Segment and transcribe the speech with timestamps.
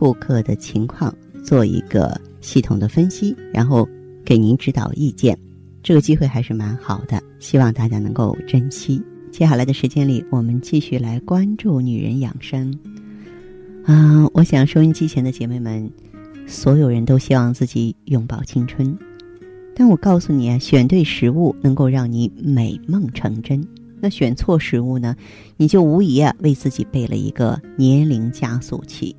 [0.00, 3.86] 顾客的情况做一个系统的分析，然后
[4.24, 5.38] 给您指导意见，
[5.82, 9.02] 这个机会还是蛮好的，希望大家能够珍惜。
[9.30, 12.74] 接下来的时间里，我们继续来关注女人养生。
[13.84, 15.86] 啊，我想收音机前的姐妹们，
[16.46, 18.96] 所有人都希望自己永葆青春，
[19.76, 23.62] 但我告诉你啊，选对食物能够让你美梦成真，
[24.00, 25.14] 那选错食物呢，
[25.58, 29.14] 你就无疑啊为自己备了一个年龄加速器。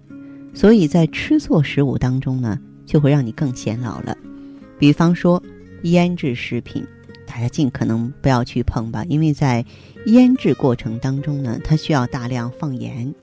[0.54, 4.16] 所以在吃错食物当中呢，就会让你更显老了。
[4.78, 5.42] 比方说
[5.84, 6.86] 腌制食品，
[7.26, 9.66] 大家尽可能不要去碰吧，因为在
[10.08, 13.14] 腌制过程当中呢，它需要大量放盐，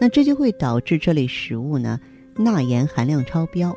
[0.00, 2.00] 那这就会导致这类食物呢
[2.36, 3.74] 钠盐含量超标，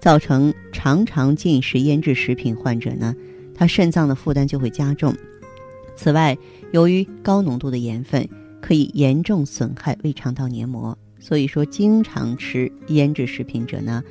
[0.00, 3.14] 造成常常进食腌制食品患者呢，
[3.54, 5.14] 他肾脏的负担就会加重。
[5.94, 6.36] 此外，
[6.72, 8.26] 由于高浓度的盐分
[8.62, 10.96] 可以严重损害胃肠道黏膜。
[11.20, 14.02] 所以说，经常吃腌制食品者呢，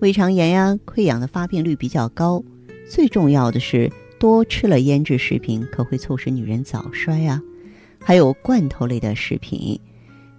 [0.00, 2.42] 胃肠炎呀、溃疡的发病率比较高。
[2.88, 7.40] 最重要的是，多吃了腌制食品可会促使女人早衰啊。
[8.02, 9.78] 还有罐头类的食品，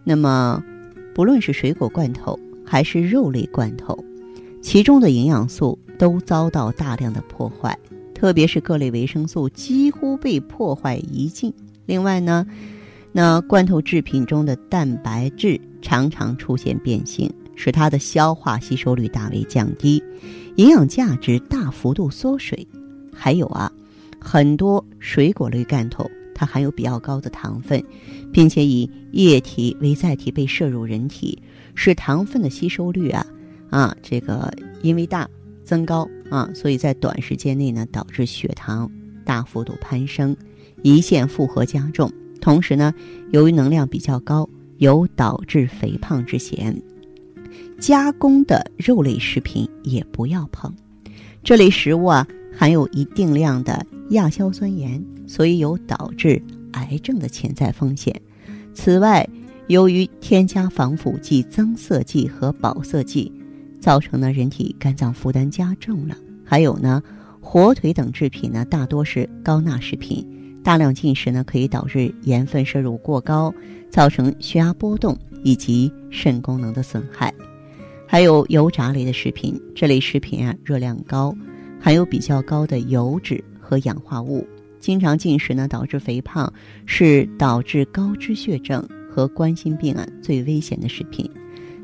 [0.04, 0.64] 那么
[1.14, 3.98] 不论是水果罐头还是肉类罐头，
[4.62, 7.78] 其中的营养素都遭到大量的破坏，
[8.16, 11.54] 特别是各类维生素几乎被破坏殆尽。
[11.86, 12.48] 另外呢，
[13.18, 15.60] 那罐头制品中的蛋白质。
[15.82, 20.04] 常常出现变性，使它的消化吸收率大为降低，
[20.58, 22.68] 营养价值大幅度缩水。
[23.14, 23.72] 还有啊，
[24.20, 27.82] 很多水果类罐头它含有比较高的糖分，
[28.34, 31.42] 并且以液体为载体被摄入人体，
[31.74, 33.26] 使糖分的吸收率啊
[33.70, 35.30] 啊这个因为大
[35.64, 38.92] 增高啊，所以在短时间内呢导致血糖
[39.24, 40.36] 大幅度攀升，
[40.84, 42.12] 胰腺负荷加重。
[42.48, 42.94] 同时呢，
[43.32, 44.48] 由于能量比较高。
[44.78, 46.80] 有导致肥胖之嫌，
[47.80, 50.72] 加工的肉类食品也不要碰。
[51.44, 56.40] 这类食物啊，含有一定量的亚硝酸盐，所以有导致
[56.74, 58.22] 癌症的潜在风险。
[58.76, 59.28] 此外，
[59.66, 63.32] 由于添加防腐剂、增色剂和保色剂，
[63.80, 66.16] 造成呢人体肝脏负担加重了。
[66.46, 67.02] 还有呢，
[67.42, 70.24] 火腿等制品呢，大多是高钠食品。
[70.68, 73.54] 大量进食呢，可以导致盐分摄入过高，
[73.90, 77.34] 造成血压波动以及肾功能的损害。
[78.06, 81.34] 还有油炸类的食品，这类食品啊热量高，
[81.80, 84.46] 含有比较高的油脂和氧化物，
[84.78, 86.52] 经常进食呢导致肥胖，
[86.86, 91.32] 是导致高脂血症和冠心病啊最危险的食品。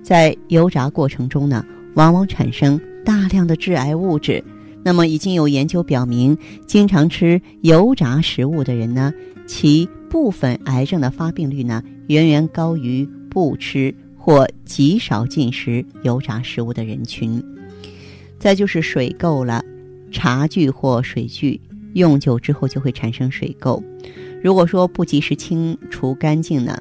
[0.02, 1.66] 在油炸过程中呢，
[1.96, 4.44] 往往产生大量的致癌物质。
[4.84, 9.14] 那么已经有研究表明，经常吃油炸食物的人呢，
[9.48, 17.42] 其部分癌症的发病率呢，远远高于不吃或极少进食油炸食物的人群。
[18.38, 19.64] 再就是水垢了，
[20.12, 21.60] 茶具或水具
[21.94, 23.82] 用久之后就会产生水垢，
[24.44, 26.78] 如果说不及时清除干净呢，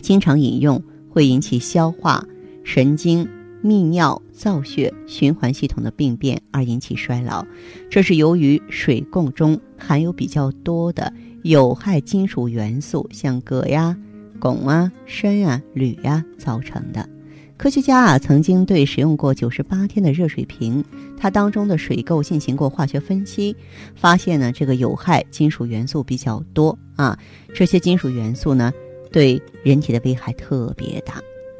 [0.00, 0.80] 经常饮用
[1.10, 2.24] 会引起消化、
[2.62, 3.28] 神经。
[3.64, 7.46] 泌尿、造血、循环系统的病变而引起衰老，
[7.88, 11.10] 这是由于水垢中含有比较多的
[11.42, 13.96] 有害金属元素，像铬呀、
[14.38, 17.08] 汞啊、砷啊、铝呀造成的。
[17.56, 20.84] 科学家啊曾经对使用过九十八天的热水瓶，
[21.16, 23.56] 它当中的水垢进行过化学分析，
[23.94, 27.18] 发现呢这个有害金属元素比较多啊，
[27.54, 28.70] 这些金属元素呢
[29.10, 31.14] 对人体的危害特别大。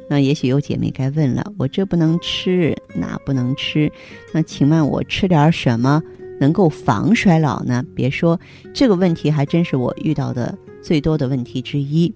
[0.09, 3.91] 那也许有姐妹该问了，我这不能吃，那不能吃，
[4.33, 6.01] 那请问我吃点什么
[6.39, 7.83] 能够防衰老呢？
[7.95, 8.39] 别说
[8.73, 12.13] 这个问题，还真是我遇到的最多的问题之一。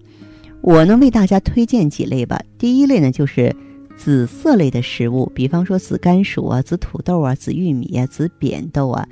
[0.60, 2.40] 我呢为大家推荐几类吧。
[2.58, 3.54] 第一类呢就是。
[4.02, 9.06] 紫色类的食物，比方说紫甘薯啊、紫土豆啊、紫玉米啊、紫扁豆啊，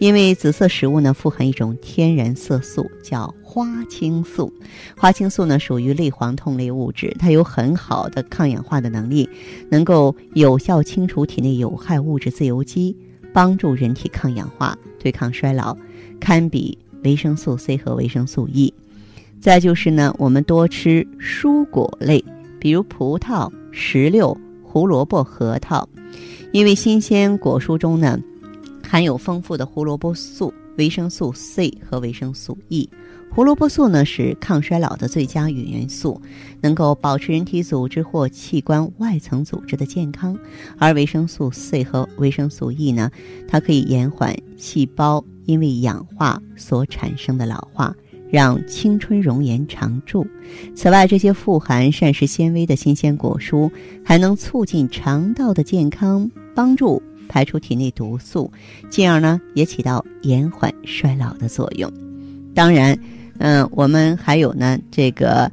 [0.00, 4.52] 因为紫色食物呢富含一种天然色素，叫花青素。
[4.96, 9.28] 花青素呢属于类黄酮类物质，它有很好的抗氧化的能力，
[9.70, 12.96] 能够有效清除体内有害物质自由基，
[13.32, 15.76] 帮助人体抗氧化、对抗衰老，
[16.18, 18.74] 堪比维生素 C 和维生素 E。
[19.40, 22.24] 再就是呢，我们多吃蔬果类，
[22.58, 23.48] 比如葡萄。
[23.72, 25.88] 石榴、胡萝卜、核桃，
[26.52, 28.18] 因为新鲜果蔬中呢
[28.86, 32.88] 含有丰富的胡萝卜素、维生素 C 和维生素 E。
[33.34, 36.20] 胡萝卜素呢是抗衰老的最佳元元素，
[36.60, 40.36] 能够保持人体组织或器官外层组织的健康；
[40.76, 43.10] 而维生素 C 和维生素 E 呢，
[43.48, 47.96] 它可以延缓细胞因为氧化所产生的老化，
[48.32, 50.26] 让青春容颜常驻。
[50.74, 53.70] 此外，这些富含膳食纤维的新鲜果蔬
[54.04, 58.50] 还能促进肠道的健康，帮助排出体内毒素，
[58.90, 61.92] 进而呢也起到延缓衰老的作用。
[62.54, 62.98] 当然。
[63.38, 65.50] 嗯，我们还有呢，这个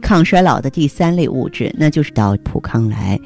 [0.00, 3.20] 抗衰老的第三类物质，那就是到普康来。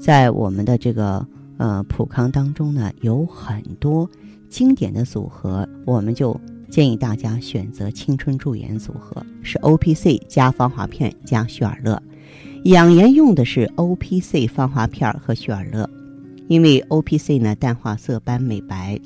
[0.00, 1.26] 在我们的这个
[1.58, 4.08] 呃普康当中呢，有很多
[4.48, 12.00] 经典的组合，我们就建议大家选择青春驻颜组合，是 O P C 加芳华片加旭尔乐。
[12.64, 15.90] 养颜用的是 O P C 芳华片和旭尔乐，
[16.46, 18.98] 因为 O P C 呢淡化色斑美白，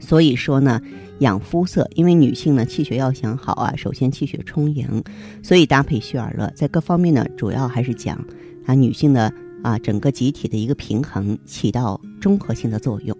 [0.00, 0.80] 所以说呢。
[1.20, 5.04] 养肤色，因为女性呢气血要想好啊，首先气血充盈，
[5.42, 8.16] 所以搭配旭尔乐，在各方面呢，主要还是讲
[8.64, 9.30] 啊女性的
[9.62, 13.14] 啊整个集体的一个平衡，起到综合性的作用。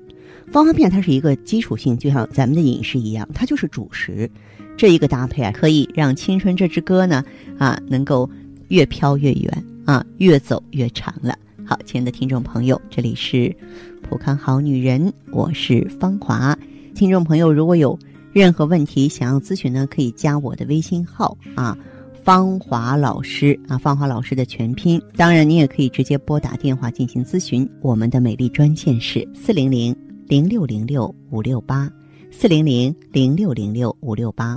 [0.53, 4.29] 方方面它是一个基础性，就像咱们的饮食一样，它就是主食。
[4.77, 7.23] 这一个搭配啊，可以让青春这支歌呢
[7.59, 8.29] 啊能够
[8.69, 11.39] 越飘越远啊，越走越长了。
[11.65, 13.55] 好，亲爱的听众朋友，这里是
[14.03, 16.59] 普康好女人，我是芳华。
[16.95, 17.97] 听众朋友，如果有
[18.33, 21.79] 任何问题想要咨询呢，可以加我的微信号啊，
[22.25, 25.01] 芳华老师啊，芳华老师的全拼。
[25.15, 27.69] 当然，你也可以直接拨打电话进行咨询。
[27.81, 29.95] 我们的美丽专线是四零零
[30.31, 31.91] 零六零六五六八，
[32.31, 34.57] 四零零零六零六五六八。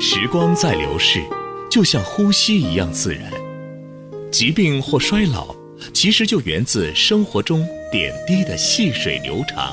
[0.00, 1.22] 时光在流逝，
[1.70, 3.30] 就像呼吸一样自然。
[4.32, 5.54] 疾病或衰老。
[5.92, 9.72] 其实就源自生活中点滴的细水流长，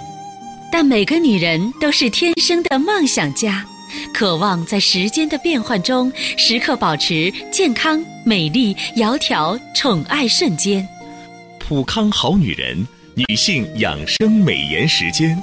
[0.72, 3.66] 但每个女人都是天生的梦想家，
[4.14, 10.88] 渴望在时间的变换中时刻保持健康、美丽、窈窕、宠爱瞬间。
[11.60, 12.86] 普康好女人，
[13.28, 15.38] 女性养生美颜时间，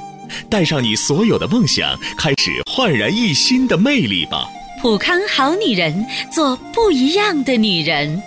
[0.51, 4.49] 带上你所有的梦想，开始焕然一新的魅力吧！
[4.83, 8.21] 普康好女人，做不一样的女人。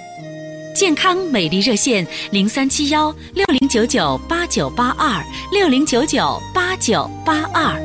[0.74, 5.22] 健康美丽热线零三七幺六零九九八九八二
[5.52, 7.78] 六零九九八九八二。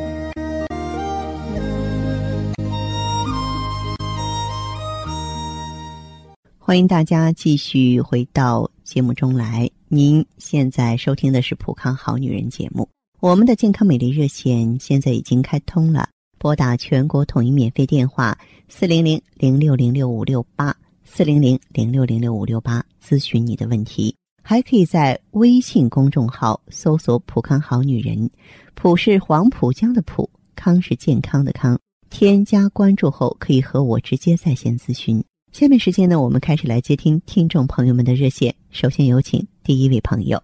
[6.58, 9.68] 欢迎大家继续回到节目中来。
[9.88, 12.88] 您现在收听的是《普康好女人》节目。
[13.20, 18.36] 我们的健康美丽热线现在已经开通了，拨打全国统一免费电话
[18.66, 20.76] 四零零零六零六五六八。
[21.04, 24.12] 四零零零六零六五六八咨询你的问题，
[24.42, 28.28] 还可以在微信公众号搜索“普康好女人”，
[28.74, 31.78] 普是黄浦江的浦，康是健康的康。
[32.10, 35.22] 添加关注后，可以和我直接在线咨询。
[35.52, 38.52] 下面时间呢，我们开始来接听听众朋友们的热线。
[38.70, 40.40] 首先有请第一位朋友，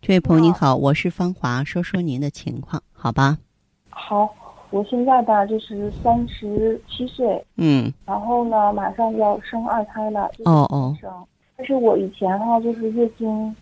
[0.00, 3.36] 这位朋友你好，我是芳华，说说您的情况，好吧？
[3.90, 4.34] 好。
[4.70, 11.12] 我现在吧，就是三十七岁，嗯，然后呢，马上要生二胎了，哦哦，生，
[11.54, 13.54] 但是我以前哈就是月经，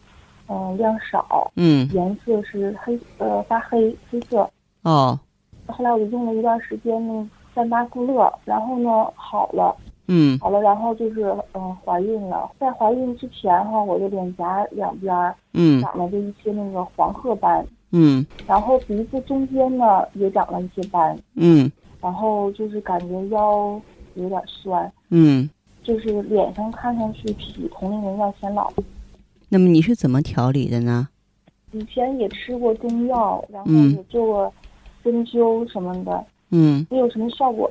[0.47, 4.49] 嗯，量少，嗯，颜色是黑，呃，发黑黑色，
[4.83, 5.19] 哦，
[5.67, 9.77] 后来我用了一段时间那三八固乐，然后呢好了，
[10.09, 15.15] 嗯，好了，然后就是嗯怀孕了，在怀孕之前哈，我的脸颊两边，
[15.53, 17.65] 嗯，长了这一些那个黄褐斑。
[17.91, 21.71] 嗯，然后鼻子中间呢也长了一些斑，嗯，
[22.03, 23.81] 然后就是感觉腰
[24.15, 25.49] 有点酸，嗯，
[25.83, 28.71] 就是脸上看上去比同龄人要显老。
[29.49, 31.09] 那么你是怎么调理的呢？
[31.73, 34.53] 以前也吃过中药，然后也做过
[35.03, 37.71] 针灸什么的，嗯，没有什么效果。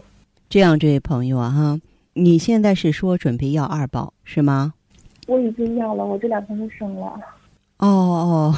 [0.50, 1.79] 这样，这位朋友啊，哈，
[2.18, 4.74] 你现在是说准备要二宝是吗？
[5.28, 7.20] 我已经要了，我这两天就生了。
[7.78, 8.56] 哦哦，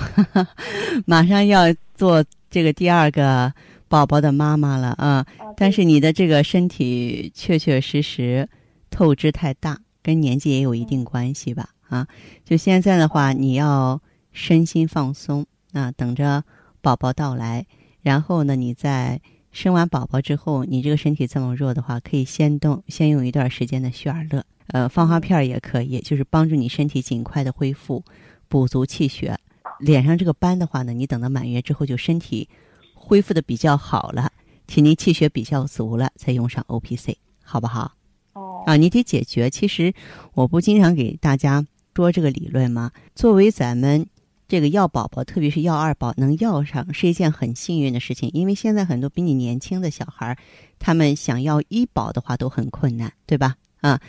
[1.05, 1.63] 马上要
[1.95, 3.51] 做这个第二个
[3.89, 5.25] 宝宝的妈妈了啊！
[5.57, 8.47] 但是你的这个身体确确实实
[8.89, 11.69] 透支太大，跟年纪也有一定关系吧？
[11.89, 12.07] 啊，
[12.45, 13.99] 就现在的话，你要
[14.31, 16.43] 身心放松啊，等着
[16.81, 17.65] 宝宝到来。
[18.01, 19.19] 然后呢，你在
[19.61, 28.01] 生完宝宝之后，你这个身体这么弱的话，可以先动，先用一段时间的血尔乐，呃，芳华片也可以，就是帮助你身体尽快的恢复。
[28.47, 29.37] 补足气血，
[29.79, 32.47] 脸上这个斑的话呢，你等到满月之后就身体
[32.93, 34.31] 恢复的比较好了，
[34.65, 37.91] 体内气血比较足了，再用上 O P C，好不好？
[38.31, 38.63] 哦。
[38.65, 39.49] 啊，你得解决。
[39.49, 39.93] 其实
[40.35, 42.91] 我不经常给大家说这个理论吗？
[43.13, 44.07] 作为咱们
[44.49, 48.31] 这个要宝宝，特别是要二宝能要上，是一件很幸运的事情。
[48.33, 50.35] 因为现在很多比你年轻的小孩，
[50.79, 53.55] 他们想要一宝的话都很困难，对吧？
[53.81, 54.01] 啊，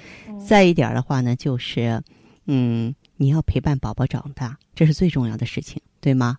[0.49, 2.03] 再一点的话呢，就是，
[2.47, 6.39] 嗯，你要陪伴宝宝长大，这是最重要的事情，对吗？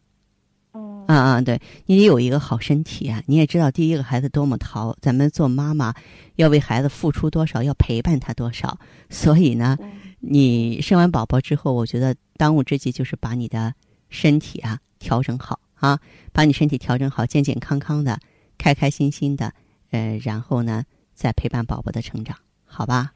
[0.74, 3.22] 嗯，啊啊，对你得有一个好身体啊！
[3.28, 5.94] 你也知道，第一个孩子多么淘，咱们做妈妈
[6.38, 8.80] 要为孩子付出多少，要陪伴他多少。
[9.12, 9.78] 所以呢，
[10.20, 13.74] 你生完宝宝之后，我觉得当务之急就是把你的
[14.12, 16.00] 身体啊调整好啊，
[16.32, 18.20] 把你身体调整好，健健康康的，
[18.60, 19.52] 开开心心的，
[19.90, 20.84] 呃，然后呢，
[21.16, 23.14] 再陪伴宝宝的成长，好吧？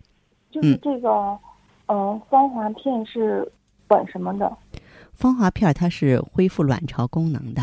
[0.50, 1.38] 就是这个，
[1.88, 3.48] 嗯，芳华片是
[3.88, 4.52] 管什么的？
[5.14, 7.62] 芳华片它是恢复卵巢功能的。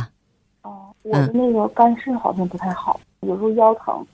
[0.63, 4.07] 哦，我的那个肝肾好像不太好，有时候腰疼，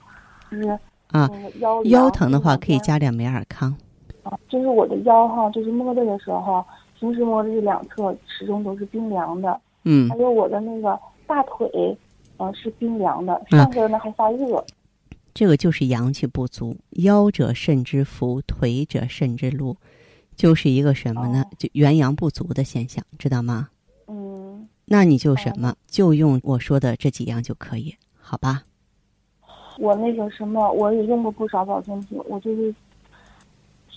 [0.49, 0.79] 就是
[1.11, 3.75] 啊，腰腰疼的话可以加点美尔康。
[4.23, 6.65] 啊，就是我的腰哈，就是摸着的时候，
[6.99, 9.59] 平时摸的这两侧始终都是冰凉的。
[9.83, 10.09] 嗯。
[10.09, 11.97] 还有我的那个大腿，
[12.37, 14.63] 呃，是冰凉的，上身呢还发热。
[15.33, 19.77] 这个就是阳气不足，腰者肾之福，腿者肾之禄。
[20.35, 21.43] 就是一个什么呢？
[21.57, 23.69] 就元阳不足的现象，知道吗？
[24.07, 28.63] 嗯，那你就什么，就用我说的这几样就可以，好吧？
[29.77, 32.73] 我那个什么，我也用过不少保健品，我就是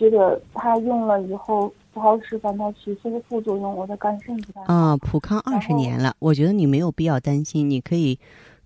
[0.03, 4.75] 觉得它用了以后不好使，反倒起这个副作用，我的肝肾不太好。
[4.75, 8.19] 啊，普康二十年了，我觉得你没有必要担心，你可以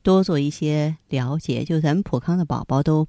[0.03, 1.63] 多做一些了解。
[1.63, 3.07] 就咱们普康的宝宝都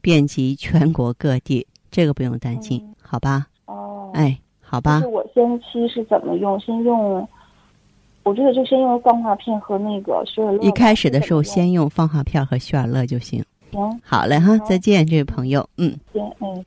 [0.00, 3.48] 遍及全国各地，这个不用担心，好吧？
[3.66, 5.00] 哦哎，好吧。
[5.00, 6.60] 是我先期是怎么用？
[6.60, 7.26] 先用，
[8.22, 10.62] 我觉得就先用芳华片和那个雪尔乐。
[10.62, 13.44] 一开始的时候，先用放化片和雪尔乐就行。
[13.72, 15.68] 行，好嘞哈，再见，这位朋友。
[15.78, 15.98] 嗯。
[16.12, 16.64] 见，嗯。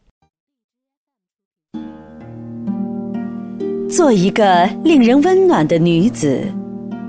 [3.89, 6.43] 做一个令人温暖的女子，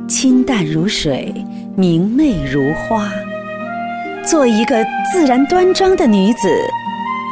[0.09, 1.35] 清淡如水，
[1.75, 3.09] 明媚如花；
[4.25, 6.49] 做一个自然端庄的女子，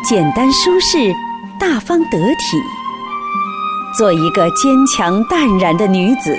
[0.04, 1.14] 简单舒适，
[1.60, 2.60] 大方得体。
[3.96, 6.36] 做一个坚强淡然的女子，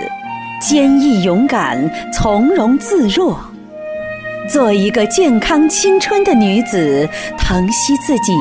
[0.61, 3.33] 坚毅勇敢，从容自若；
[4.51, 8.33] 做一个健康青春的女子，疼惜自己，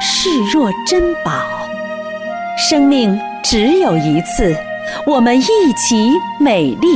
[0.00, 1.32] 视若珍宝。
[2.56, 4.54] 生命只有一次，
[5.04, 6.08] 我们一起
[6.40, 6.86] 美丽。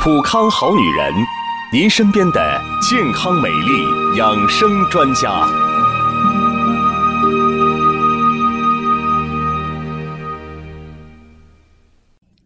[0.00, 1.12] 普康好女人，
[1.72, 5.44] 您身边的健康美丽养生专家。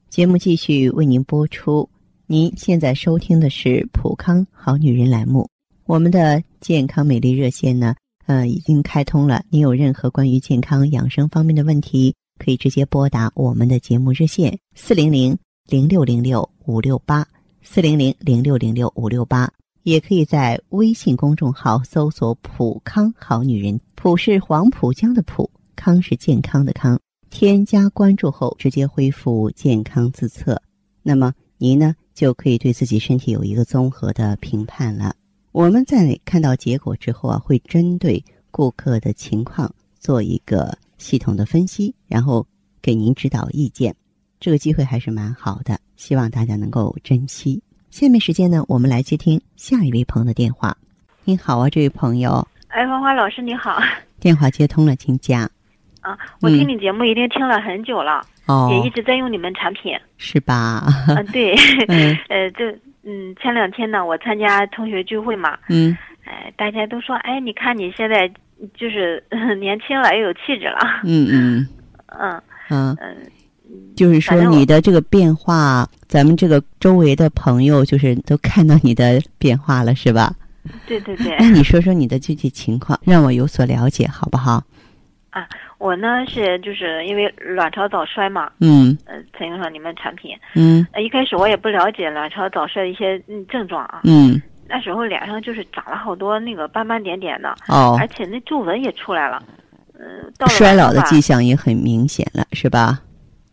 [0.09, 1.89] 节目继续为您播出。
[2.27, 5.47] 您现在收听的是《普康好女人》栏目。
[5.85, 7.95] 我们的健康美丽热线呢，
[8.27, 9.43] 呃，已经开通了。
[9.51, 17.25] 您有任何关于健康养生方面的问题，可以直接拨打我们的节目热线四零零零六零六五六八
[17.63, 19.49] 四零零零六零六五六八，
[19.85, 26.99] 也可以在微信公众号搜索“普康好女人”，普是黄浦江的浦，康是健康的康。
[27.31, 30.61] 添加关注后，直接恢复健康自测，
[31.01, 35.15] 那么您呢就可以对自己身体有一个综合的评判了。
[35.53, 42.47] 我们在看到结果之后啊，会针对顾客的情况做一个系统的分析，然后
[42.81, 43.95] 给您指导意见。
[44.39, 47.61] 这个机会还是蛮好的，希望大家能够珍惜。
[47.91, 50.77] 下面时间呢，我们来接听下一位朋友的电话。
[51.25, 52.47] 您好啊，这位朋友。
[52.69, 53.81] 哎，花花老师你好。
[54.19, 55.43] 电话接通了，请讲。
[56.01, 60.83] 啊，我听你节目已经听了很久了，哦，也一直在用你们产品，是吧？
[61.09, 61.55] 嗯， 对，
[62.29, 62.73] 呃，这，
[63.05, 68.29] 嗯，前两天呢，我参加同学聚会嘛，嗯，哎，大家都说，哎，你看你现在
[68.75, 69.23] 就是
[69.61, 71.67] 年轻了，又有气质了， 嗯嗯，
[72.19, 73.17] 嗯嗯嗯，
[73.97, 80.35] 就是说你的这个变化，咱们这个周围的朋友就是都看到你的变化了，是吧？
[80.87, 81.37] 对对对。
[81.39, 84.63] 那你说说你的具体情况，让我有所了解，好不好？
[85.31, 94.41] 啊，我呢是就是因为卵巢早衰嘛，嗯，呃，采用上你们产品，嗯，呃，一开始我也不了解卵巢早衰的一些嗯症状啊，嗯，
[94.73, 99.43] 那时候脸上就是长了好多那个斑斑点点的，哦，而且那皱纹也出来了，
[99.99, 102.99] 嗯，衰老的迹象也很明显了，是吧？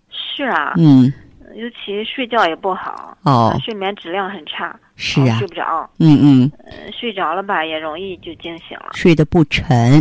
[0.10, 1.12] 是啊，嗯，
[1.56, 10.00] 尤其睡觉也不好，哦，睡眠质量很差，是啊，睡不着，嗯嗯，呃，睡着了吧也容易就惊醒了，睡得不沉。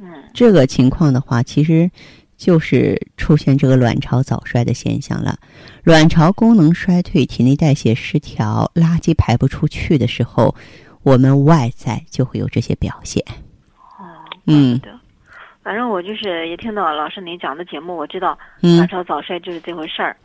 [0.00, 1.90] 嗯，这个情况的话，其实
[2.36, 5.36] 就是出现这个卵巢早衰的现象了。
[5.84, 10.54] 卵巢功能衰退、体内代谢失调、垃圾排不出去的时候，
[11.02, 13.22] 我们外在就会有这些表现。
[13.98, 14.04] 哦，
[14.46, 14.80] 嗯，
[15.62, 18.76] 反正我就是也听到老师您讲的节目，我知道嗯。
[18.76, 20.16] 卵巢早衰就是这回事儿。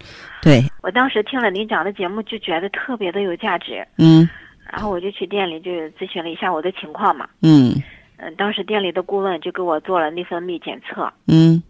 [0.41, 4.29] 对，我当时听了您讲的节目，就觉得特别的有价值，嗯。
[4.71, 7.27] 然后我就去店里就咨询了一下我的情况嘛。
[7.41, 7.73] 嗯。
[8.17, 11.61] 嗯，当时店里的顾问就给我做了内分泌检测，嗯，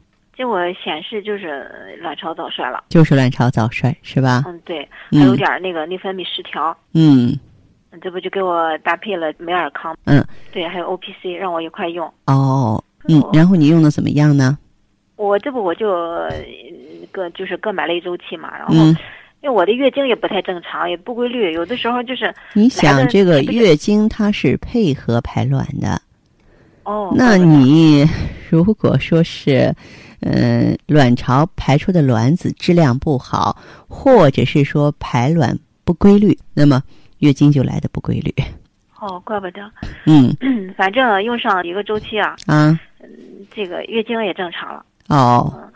[0.41, 1.69] 结果显示就是
[2.01, 2.83] 卵巢早衰了。
[2.89, 4.43] 就是卵巢早衰是吧？
[4.47, 6.75] 嗯，对，嗯还有点那个内分泌失调。
[6.95, 7.37] 嗯
[7.91, 9.95] 嗯这不就给我搭配了美尔康？
[10.05, 12.11] 嗯，对，还有 O P C，让我一块用。
[12.25, 14.57] 哦嗯，然后你用的怎么样呢？
[15.15, 16.31] 我这不我就呃
[17.11, 18.97] 各就是各买了一周期嘛，然后嗯，
[19.41, 26.01] 因为我的月经也不太正常，也不规律，有的时候就是你想这个月经它是配合排卵的，
[26.81, 28.03] 哦，那你
[28.51, 29.73] 如果说是，
[30.19, 36.83] 呃，卵巢排出的卵子质量不好，或者是说排卵不规律，那么
[37.19, 38.33] 月经就来的不规律。
[38.99, 39.71] 哦，怪不得，
[40.05, 40.35] 嗯
[40.77, 42.77] 反正用上一个周期啊，啊
[43.49, 44.85] 这个月经也正常了。
[45.07, 45.67] 哦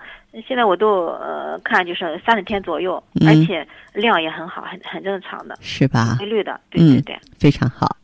[0.48, 6.26] 现在我都呃看就是三十天左右，嗯而且量也很好，很很正常的，是吧规？
[6.26, 7.96] 律的，对嗯对对，非常好。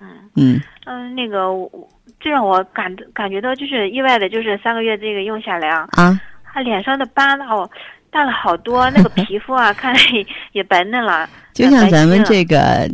[0.00, 1.88] 嗯嗯嗯，那个我
[2.22, 6.20] 这让我感感觉到就是意外的，就是三个月这个用下来啊，啊。
[6.54, 7.68] 他脸上的斑呐，哦，
[8.10, 12.86] 淡了好多，那个皮肤啊， 看来也也白嫩了，就像咱们这个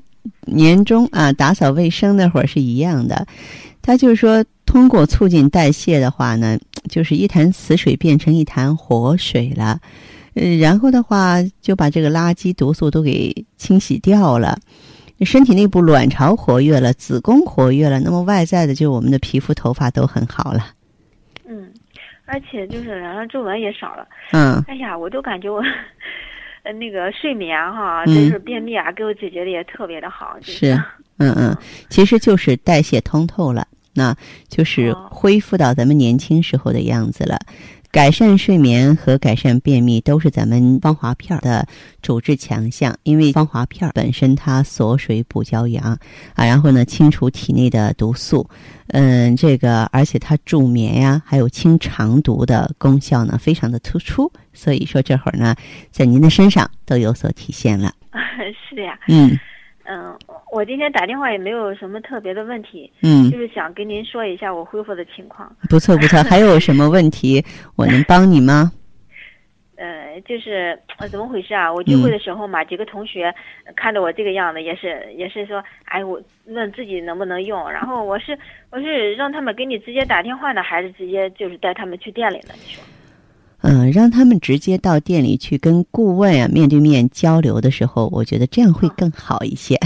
[0.46, 3.26] 年终啊打扫卫生那会儿是一样的，
[3.82, 6.56] 他就是说通过促进代谢的话呢，
[6.88, 9.80] 就是一潭死水变成一潭活水了，
[10.34, 14.56] 呃，然后的话就把这个垃圾毒素都给清洗掉了。
[15.24, 20.66] 身体内部卵巢活跃了，子宫活跃了，那么外在的就我们的皮肤、头发都很好了。
[21.48, 21.72] 嗯，
[22.24, 24.06] 而且就是脸上皱纹也少了。
[24.32, 25.62] 嗯哎呀，我都感觉我，
[26.62, 30.36] 呃，那个睡眠哈，嗯就是便秘啊，给我解决的也特别的好。
[30.40, 30.72] 就是
[31.18, 31.56] 嗯嗯，
[31.88, 34.14] 其实就是代谢通透了，那
[34.48, 37.38] 就是哦恢复到咱们年轻时候的样子了。
[37.90, 41.66] 改善睡眠和改善便秘都是咱们芳华片儿的
[42.02, 45.98] 主治强项，因为芳华片儿本身它锁水补胶阳
[46.34, 48.48] 啊，然后呢清除体内的毒素，
[48.88, 55.54] 嗯，这个而且它助眠呀，还有清肠毒的功效呢非常的突出，所以说这会儿呢
[55.90, 57.92] 在您的身上都有所体现了。
[58.68, 59.38] 是的呀，嗯
[59.84, 60.14] 嗯，
[60.52, 65.50] 我今天打电话也没有什么特别的问题，嗯就，是想跟您说一下我恢复的情况。
[65.68, 67.44] 不错不错，还有什么问题
[67.76, 68.72] 我能帮你吗？
[69.76, 71.72] 呃，就是呃怎么回事啊？
[71.72, 73.26] 我聚会的时候嘛，几个同学
[73.64, 77.70] 呃看着我这个样子，也是也是说，哎，我问自己能不能用。
[77.70, 78.36] 然后我是
[78.70, 82.54] 我是让他们给你直接打电话呢，还是直接就是带他们去店里呢？
[82.54, 82.82] 你说？
[83.62, 89.78] 嗯，让他们直接到店里去跟顾问啊面对面交流的时候，我觉得这样会更好一些。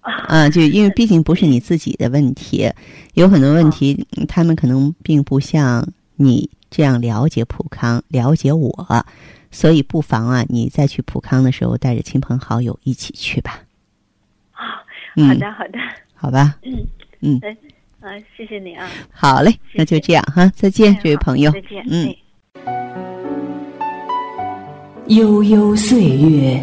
[0.00, 2.70] 啊，就 因为毕竟不是你自己的问题，
[3.14, 4.26] 有很多问题，嗯。
[4.26, 5.86] 他们可能并不像
[6.16, 9.04] 你这样了解普康，了解我，
[9.50, 13.60] 所以不妨啊，你再去普康的时候，带着亲朋好友一起去吧。
[14.52, 14.82] 啊，
[15.16, 15.78] 嗯好的好的，
[16.14, 16.86] 好吧，嗯
[17.20, 17.40] 嗯。
[17.42, 17.56] 哎，
[18.00, 22.06] 啊，谢谢你啊，好嘞，那就这样哈，再见，这位朋友再见，嗯。
[22.06, 22.16] 哎。
[25.08, 26.62] 悠悠岁月，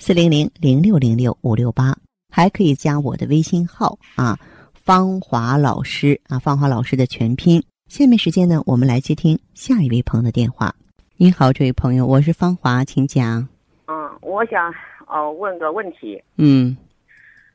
[0.00, 1.96] 四零零零六零六五六八，
[2.30, 4.38] 还可以加我的微信号啊，
[4.74, 7.62] 芳华老师啊，芳华老师的全拼。
[7.88, 10.74] 下面时间呢，我们来接听下一位朋友的电话。
[11.16, 13.46] 你好，这位朋友，我是芳华，请讲。
[13.86, 14.74] 嗯，我想
[15.06, 16.20] 哦问个问题。
[16.36, 16.76] 嗯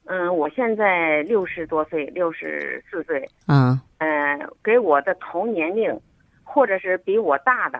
[0.06, 3.28] 嗯，我现在六十多岁，六十四岁。
[3.46, 6.00] 啊嗯、给我的同年龄，
[6.44, 7.80] 或者是比我大的，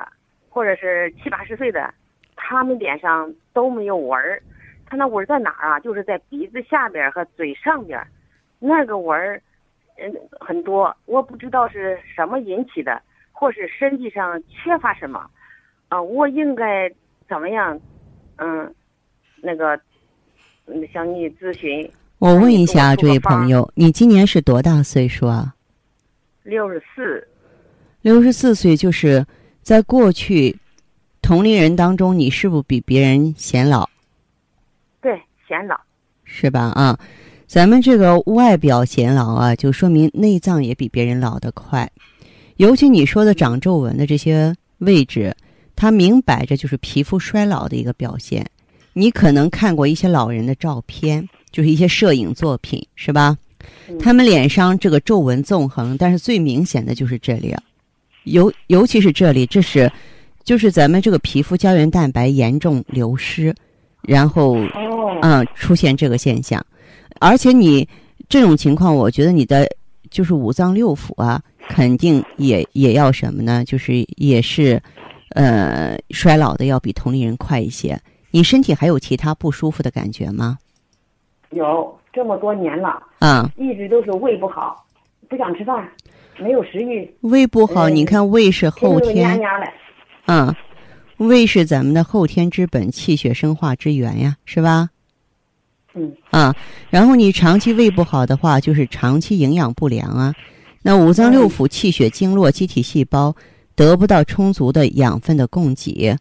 [0.50, 1.94] 或者是七八十岁的，
[2.50, 4.42] 他们脸上都没有纹儿。
[4.86, 5.80] 他那纹儿在哪儿啊？
[5.82, 8.08] 就是在鼻子下边儿和嘴上边儿，
[8.58, 9.42] 那个纹儿，
[9.98, 10.96] 嗯，很多。
[11.06, 13.02] 我不知道是什么引起的，
[13.34, 15.30] 或是身体上缺乏什么？
[15.90, 16.90] 啊，我应该
[17.28, 17.78] 怎么样？
[18.38, 18.74] 嗯，
[19.42, 19.78] 那个，
[20.68, 21.92] 嗯，向你咨询。
[22.20, 25.54] 我问一下这位朋友，你今年是多大岁数啊？
[26.44, 27.28] 六十四。
[28.04, 29.26] 六十四岁，就是
[29.62, 30.58] 在过去
[31.28, 33.86] 同龄人当中，你是不是比别人显老？
[35.02, 35.12] 对，
[35.46, 35.78] 显老。
[36.24, 36.72] 是吧？
[36.74, 36.98] 啊，
[37.48, 41.92] 咱们这个外表显老啊，就说明内脏也比别人老得快。
[42.56, 45.36] 尤其你说的长皱纹的这些位置，
[45.76, 48.50] 它明摆着就是皮肤衰老的一个表现。
[48.94, 53.38] 你可能看过一些老人的照片，就是一些摄影作品，是吧？
[54.00, 57.54] 他们脸上这个皱纹纵横，但是最明显的就是这里，
[58.24, 59.92] 尤尤其是这里，这是
[60.48, 63.54] 就是咱们这个皮肤胶原蛋白严重流失，
[64.02, 64.56] 然后
[65.22, 66.66] 嗯出现这个现象，
[67.20, 67.86] 而且你
[68.30, 69.68] 这种情况，我觉得你的
[70.10, 73.66] 就是五脏六腑啊，肯定也也要什么呢？
[73.66, 74.82] 就是也是
[75.32, 78.00] 呃衰老的要比同龄人快一些。
[78.32, 80.58] 你身体还有其他不舒服的感觉吗？
[81.50, 84.86] 有这么多年了，啊，一直都是胃不好，
[85.28, 85.86] 不想吃饭，
[86.40, 87.14] 没有食欲。
[87.20, 89.38] 胃不好，你看胃是后天，
[90.28, 90.56] 嗯，
[91.18, 94.90] 胃是咱们的后天之本，气血生化之源呀，是吧？
[95.94, 96.16] 嗯。
[96.30, 96.56] 啊，
[96.90, 100.34] 然后你长期胃不好的话，就是长期营养不良啊。
[100.84, 103.36] 那五脏六腑、气血经络、机体细胞
[103.76, 106.16] 得不到充足的养分的供给。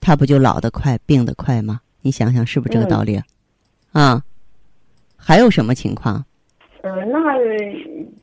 [0.00, 1.80] 它不就老得快、病得快吗？
[2.02, 3.20] 你想想是不是这个道理？
[3.92, 4.22] 啊，
[5.16, 6.24] 还有什么情况？
[6.82, 7.18] 嗯，那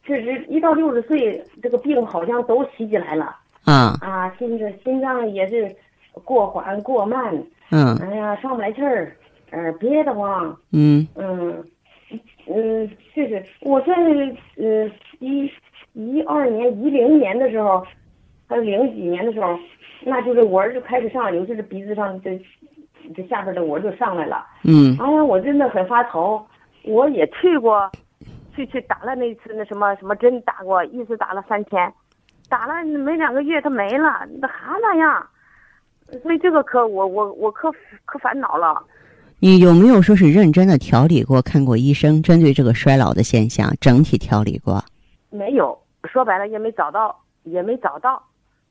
[0.05, 3.35] 这是一到六十岁，这个病好像都袭起来了。
[3.65, 5.75] 啊啊，心这心脏也是
[6.23, 7.35] 过缓过慢。
[7.71, 7.95] 嗯。
[7.97, 9.15] 哎呀，上不来气儿，
[9.51, 10.55] 呃，憋得慌。
[10.71, 11.07] 嗯。
[11.15, 11.63] 嗯
[12.47, 13.93] 嗯，就是我在
[14.57, 15.51] 嗯一
[15.93, 17.85] 一二年、一零年的时候，
[18.47, 19.57] 还有零几年的时候。
[20.07, 22.39] 那就是我儿就开始上，尤其是鼻子上这
[23.15, 24.45] 这下边的纹就上来了。
[24.63, 24.95] 嗯。
[24.99, 26.45] 哎呀，我真的很发愁。
[26.83, 27.89] 我也去过，
[28.55, 31.91] 去去打了那次那什么什么针，打过一次打了三千，
[32.49, 35.25] 打了没两个月它没了，那还那样。
[36.21, 37.71] 所以这个可我我我可
[38.05, 38.81] 可烦恼了。
[39.39, 44.83] 你有没有说是认真的调理过，看过医生，针对这个衰老的现象整体调理过？
[45.29, 48.21] 没有，说白了也没找到，也没找到。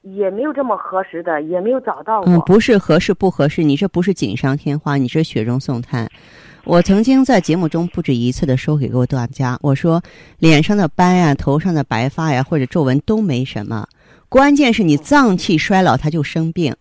[0.02, 2.30] 也没有这么合适的，也没有找到过。
[2.30, 6.06] 嗯，不是合适不合适，你这不是锦上添花，你这雪中送炭。
[6.64, 10.02] 我曾经在节目中不止一次的说给过大家，我说
[10.38, 13.86] 脸上的斑呀、头上的白发呀或者皱纹都没什么，
[14.30, 16.74] 关键是你脏器衰老，它就生病。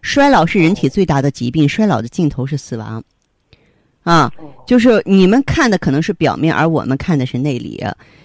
[0.00, 3.02] 衰老是人体最大的疾病，衰老的尽头是死亡。
[4.02, 4.32] 啊，
[4.66, 7.80] 就是你们看的可能是表面，而我们看的是内里。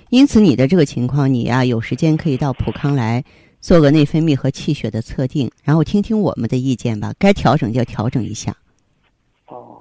[0.10, 3.23] 因此，你的这个情况，你呀有时间可以到普康来。
[3.60, 7.13] 做个内分泌和气血的测定，然后听听我们的意见吧。
[7.17, 8.55] 该调整就调整一下。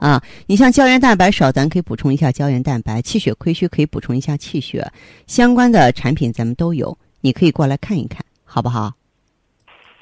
[0.00, 0.08] 哦。
[0.08, 4.86] 啊，你像胶原蛋白少，咱可以补充一下胶原蛋白；气血亏虚，可以补充一下气血。
[5.26, 8.92] 相关的产品咱们都有，你可以过来看一看，好不好？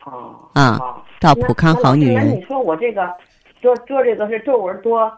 [0.04, 0.48] 哦。
[0.54, 0.78] 啊。
[1.20, 2.16] 到普康好女人。
[2.16, 3.10] 那你说我这个
[3.62, 5.10] 做做这个是皱纹多，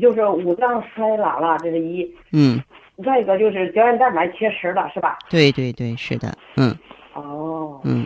[0.00, 2.04] 就是五脏衰老了，这是一。
[2.32, 2.60] 嗯。
[3.04, 5.16] 再一个就是胶原蛋白缺失了，是吧？
[5.30, 6.76] 对对对，是的，嗯。
[7.14, 8.04] 哦，嗯，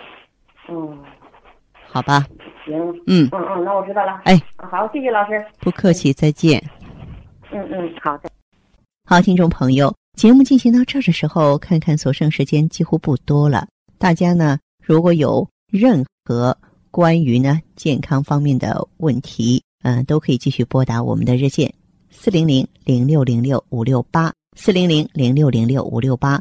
[0.69, 0.99] 嗯，
[1.87, 2.27] 好吧，
[2.73, 4.23] 行，嗯，嗯嗯，那我知道了。
[4.25, 5.45] 哎，好，谢谢老师。
[5.61, 6.63] 不客气，再见。
[7.53, 8.31] 嗯嗯，好的。
[9.05, 13.67] 好，听众朋友，节目进行到这儿的时候，看看所剩时间几乎不多了。
[13.99, 16.57] 大家呢，如果有任何
[16.91, 21.73] 关于呢健康方面的问题，嗯，都可以继续拨打我们的热线
[22.11, 26.41] 四零零零六零六五六八四零零零六零六五六八。